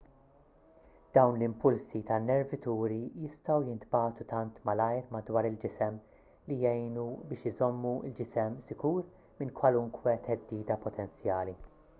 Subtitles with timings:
[1.17, 6.01] dawn l-impulsi tan-nervituri jistgħu jintbagħtu tant malajr madwar il-ġisem
[6.49, 8.99] li jgħinu biex iżommu l-ġisem sikur
[9.43, 11.59] minn kwalunkwe theddida potenzjali